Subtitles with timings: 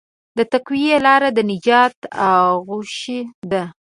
[0.37, 1.95] د تقوی لاره د نجات
[2.31, 2.95] آغوش
[3.51, 3.63] ده.